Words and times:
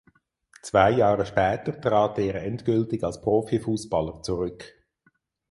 Zwei 0.63 0.89
Jahre 0.89 1.27
später 1.27 1.79
trat 1.79 2.17
er 2.17 2.41
endgültig 2.43 3.03
als 3.03 3.21
Profifußballer 3.21 4.23
zurück. 4.23 4.73